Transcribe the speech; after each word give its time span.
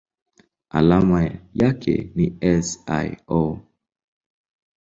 Alama 0.69 1.29
yake 1.53 2.11
ni 2.15 2.37
SiO. 2.63 3.59